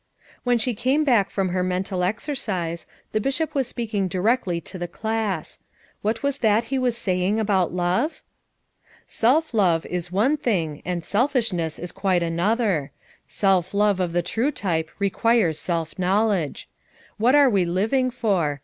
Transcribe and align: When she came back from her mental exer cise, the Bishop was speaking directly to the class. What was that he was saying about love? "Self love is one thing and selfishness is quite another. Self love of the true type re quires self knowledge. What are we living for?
When 0.43 0.57
she 0.57 0.73
came 0.73 1.03
back 1.03 1.29
from 1.29 1.49
her 1.49 1.61
mental 1.61 1.99
exer 1.99 2.33
cise, 2.35 2.87
the 3.11 3.21
Bishop 3.21 3.53
was 3.53 3.67
speaking 3.67 4.07
directly 4.07 4.59
to 4.61 4.79
the 4.79 4.87
class. 4.87 5.59
What 6.01 6.23
was 6.23 6.39
that 6.39 6.63
he 6.73 6.79
was 6.79 6.97
saying 6.97 7.39
about 7.39 7.71
love? 7.71 8.23
"Self 9.05 9.53
love 9.53 9.85
is 9.85 10.11
one 10.11 10.37
thing 10.37 10.81
and 10.85 11.05
selfishness 11.05 11.77
is 11.77 11.91
quite 11.91 12.23
another. 12.23 12.89
Self 13.27 13.75
love 13.75 13.99
of 13.99 14.11
the 14.11 14.23
true 14.23 14.49
type 14.51 14.89
re 14.97 15.11
quires 15.11 15.59
self 15.59 15.99
knowledge. 15.99 16.67
What 17.17 17.35
are 17.35 17.47
we 17.47 17.63
living 17.65 18.09
for? 18.09 18.59